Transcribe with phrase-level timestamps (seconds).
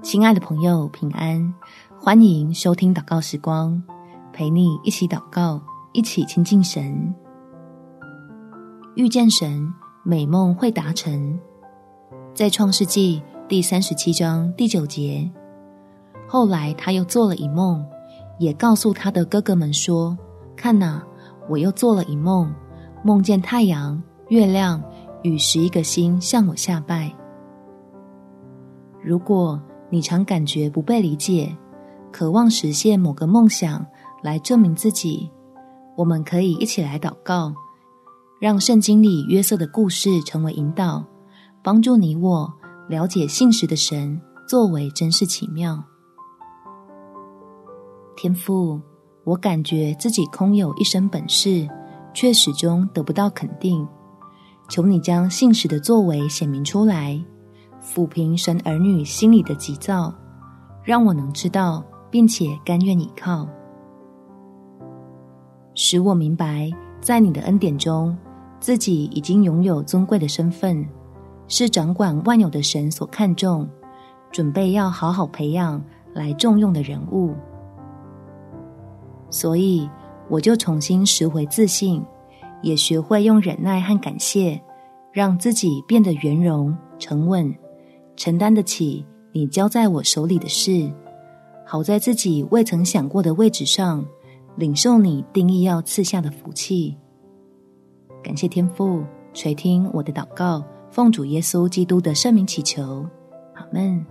[0.00, 1.52] 亲爱的朋友，平安！
[2.00, 3.82] 欢迎收听祷告时光，
[4.32, 5.60] 陪你一起祷告，
[5.92, 7.12] 一起亲近神。
[8.94, 9.72] 遇见神，
[10.04, 11.38] 美梦会达成。
[12.32, 15.28] 在创世纪第三十七章第九节，
[16.28, 17.84] 后来他又做了一梦，
[18.38, 20.16] 也告诉他的哥哥们说
[20.56, 21.02] ：“看哪，
[21.48, 22.54] 我又做了一梦，
[23.02, 24.80] 梦见太阳、月亮
[25.22, 27.12] 与十一个星向我下拜。”
[29.02, 29.60] 如果
[29.90, 31.56] 你常感觉不被理解，
[32.12, 33.84] 渴望实现某个梦想
[34.22, 35.30] 来证明自己，
[35.96, 37.54] 我们可以一起来祷告，
[38.40, 41.04] 让圣经里约瑟的故事成为引导，
[41.62, 42.52] 帮助你我
[42.88, 45.82] 了解信实的神作为真是奇妙。
[48.16, 48.80] 天父，
[49.24, 51.68] 我感觉自己空有一身本事，
[52.12, 53.86] 却始终得不到肯定，
[54.68, 57.24] 求你将信实的作为显明出来。
[57.98, 60.14] 抚平神儿女心里的急躁，
[60.84, 61.82] 让我能知道，
[62.12, 63.44] 并且甘愿倚靠，
[65.74, 68.16] 使我明白，在你的恩典中，
[68.60, 70.86] 自己已经拥有尊贵的身份，
[71.48, 73.68] 是掌管万有的神所看重，
[74.30, 75.82] 准备要好好培养
[76.14, 77.34] 来重用的人物。
[79.28, 79.90] 所以，
[80.28, 82.00] 我就重新拾回自信，
[82.62, 84.62] 也学会用忍耐和感谢，
[85.10, 87.52] 让自己变得圆融沉稳。
[88.18, 90.92] 承担得起你交在我手里的事，
[91.64, 94.04] 好在自己未曾想过的位置上，
[94.56, 96.96] 领受你定义要赐下的福气。
[98.20, 103.06] 感谢天父垂听我的祷告，奉主耶稣基督的圣名祈求，
[103.54, 104.04] 阿门。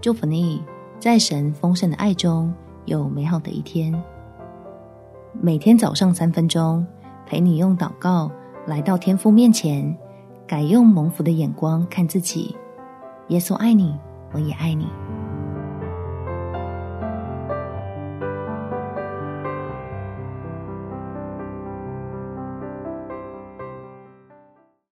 [0.00, 0.60] 祝福你，
[0.98, 2.52] 在神丰盛的爱中
[2.86, 3.94] 有美好的一天。
[5.40, 6.84] 每天早上三分钟，
[7.26, 8.28] 陪你用祷告
[8.66, 9.96] 来到天父面前。
[10.46, 12.56] 改用蒙福的眼光看自己，
[13.28, 13.96] 耶稣爱你，
[14.32, 14.86] 我也爱你。